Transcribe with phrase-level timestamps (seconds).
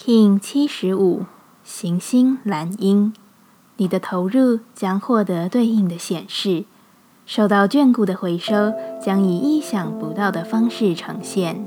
[0.00, 1.24] King 七十五，
[1.64, 3.12] 行星蓝鹰，
[3.78, 6.64] 你的投入将获得对应的显示，
[7.26, 8.72] 受到眷顾的回收
[9.02, 11.66] 将以意想不到的方式呈现。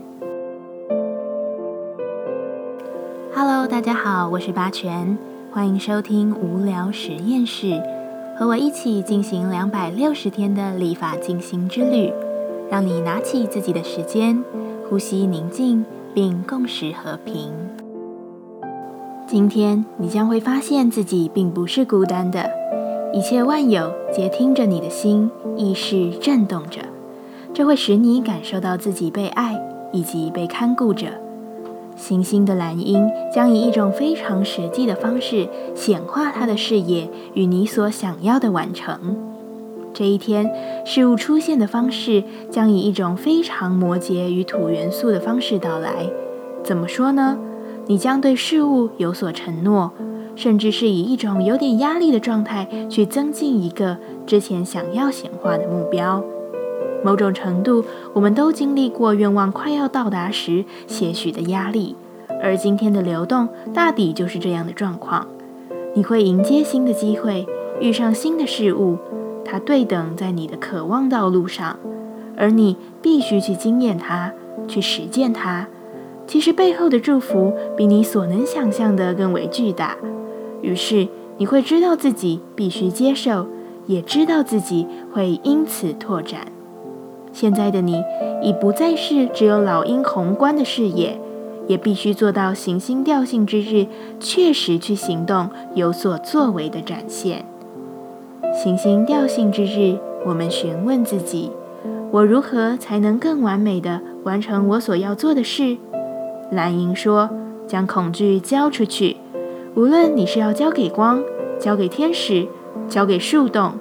[3.36, 5.18] Hello，大家好，我是八全，
[5.52, 7.84] 欢迎收听无聊实验室，
[8.40, 12.14] 和我一起进行两百六十天的立法进行之旅，
[12.72, 14.42] 让你拿起自己的时间，
[14.90, 17.52] 呼吸宁静，并共识和平。
[19.32, 22.52] 今天你将会发现自己并不是孤单的，
[23.14, 26.82] 一切万有皆听着你的心意识震动着，
[27.54, 29.58] 这会使你感受到自己被爱
[29.94, 31.08] 以及被看顾着。
[31.96, 39.16] 行星的蓝鹰将以一种非常实际的方式显化它的视野与你所想要的完成。
[39.94, 40.52] 这一天，
[40.86, 46.12] 事物出现的方式将以一种非常摩羯与土元素的方式到来。
[46.66, 47.38] 怎么说呢？
[47.88, 49.92] 你将对事物有所承诺，
[50.36, 56.24] 甚至是以一种有点压力的状态去增进一个之前想要显化的目标。
[57.04, 61.96] 某种程度，我们都经历过愿望快要到达时些许的压力，
[62.42, 65.28] 而今天的流动大抵就是这样的状况。
[65.96, 67.46] 你会迎接新的机会，
[67.82, 68.98] 遇上新的事物，
[69.44, 71.78] 它对等在你的渴望道路上，
[72.38, 74.32] 而你必须去经验它，
[74.68, 75.68] 去实践它。
[76.32, 79.98] 其实背后的祝福比你所能想象的更为巨大，
[80.62, 83.48] 于是你会知道自己必须接受，
[83.86, 86.48] 也知道自己会因此拓展。
[87.34, 88.02] 现在的你
[88.42, 91.20] 已不再是只有老鹰宏观的视野，
[91.68, 93.88] 也必须做到行星调性之日，
[94.18, 97.44] 确实去行动、有所作为的展现。
[98.54, 101.52] 行星调性之日，我们询问自己：
[102.10, 105.76] 我如何才能更完美的完成我所要做的事？
[106.52, 107.30] 蓝银说
[107.66, 109.16] ：“将恐惧交出去，
[109.74, 111.24] 无论你是要交给光、
[111.58, 112.46] 交给天使、
[112.90, 113.76] 交给树洞，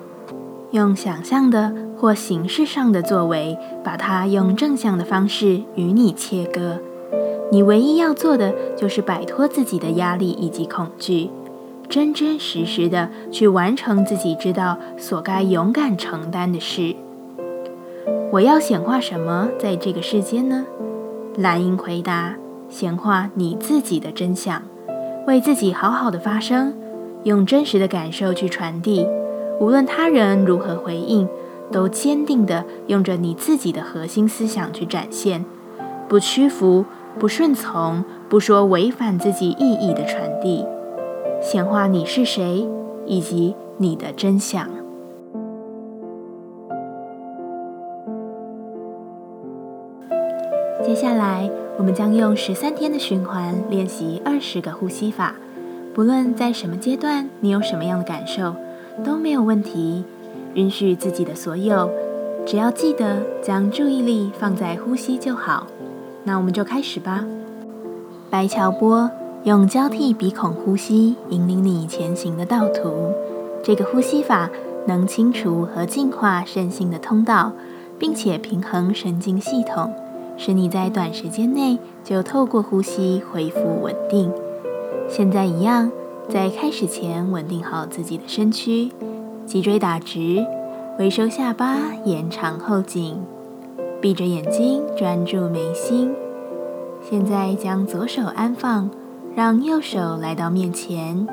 [0.71, 6.79] 用想象的或形式上的作为，把它用正向的方式与你切割。
[7.51, 11.29] 你唯一要做的就是摆脱自己的压力以及恐惧，
[11.89, 16.95] 真真实实的去完成自己知道所该勇敢承担的事。
[18.31, 20.65] 我要显化什么在这个世间呢？”
[21.37, 22.37] 蓝鹰回答。
[22.71, 24.63] 显化你自己的真相，
[25.27, 26.73] 为自己好好的发声，
[27.25, 29.07] 用真实的感受去传递。
[29.61, 31.29] 无论他人如何回应，
[31.71, 35.45] 都坚定的用着你自己的核心思想去展现，
[36.09, 36.87] 不屈服，
[37.19, 40.65] 不顺从，不说违反自己意义的传递。
[41.43, 42.67] 显化你是谁，
[43.05, 44.69] 以及你的真相。
[50.85, 51.51] 接下来。
[51.79, 55.35] 我们将用十三天的循环练习二十个呼吸法，
[55.95, 58.55] 不论在什么阶段，你有什么样的感受
[59.03, 60.05] 都没有问题。
[60.53, 61.91] 允许自己的所有，
[62.45, 65.69] 只要记得将注意力放在呼吸就好。
[66.25, 67.25] 那我们就开始吧。
[68.29, 69.11] 白桥波
[69.45, 73.11] 用交替鼻孔呼吸引领你前行的道途。
[73.63, 74.51] 这个呼吸法
[74.87, 77.53] 能清除和净化身心的通道，
[77.99, 79.91] 并且平衡神经系统。
[80.43, 84.33] 使你在短时间内就透过呼吸恢复稳定。
[85.07, 85.93] 现在一样，
[86.31, 88.91] 在开始前稳定好自己的身躯，
[89.45, 90.43] 脊椎打直，
[90.99, 93.21] 微收下巴，延长后颈，
[94.01, 96.11] 闭着眼睛专注眉心。
[97.03, 98.89] 现在将左手安放，
[99.37, 101.27] 让右手来到面前，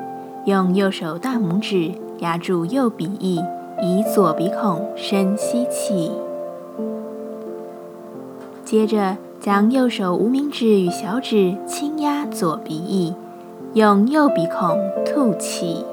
[0.44, 3.40] 用右手大拇指压住右鼻翼，
[3.82, 6.12] 以左鼻孔深吸气。
[8.68, 13.14] 接着，将右手无名指与小指轻压左鼻翼，
[13.72, 15.86] 用右鼻孔吐气。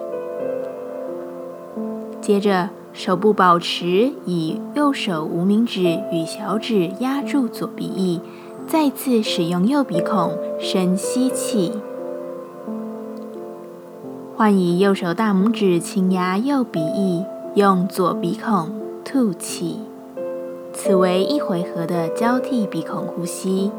[2.19, 8.19] 接着，手部保持以右手无名指与小指压住左鼻翼，
[8.67, 11.71] 再次使用右鼻孔深吸气。
[14.35, 17.23] 换以右手大拇指轻压右鼻翼，
[17.53, 18.69] 用左鼻孔
[19.05, 19.79] 吐气。
[20.77, 23.71] 此为一回合的交替鼻孔呼吸，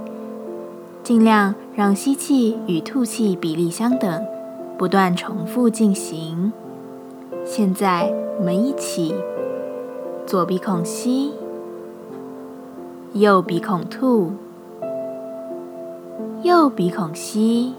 [1.04, 4.24] 尽量让吸气与吐气比例相等，
[4.78, 6.52] 不断重复进行。
[7.44, 9.14] 现在我们一起，
[10.26, 11.34] 左鼻孔吸，
[13.12, 14.32] 右鼻孔吐，
[16.42, 17.74] 右鼻孔吸，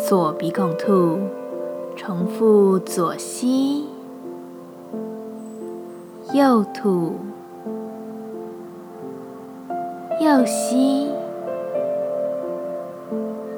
[0.00, 1.18] 左鼻孔吐，
[1.94, 3.84] 重复左吸，
[6.32, 7.14] 右吐。
[10.20, 11.10] 右吸，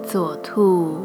[0.02, 1.04] 左吐。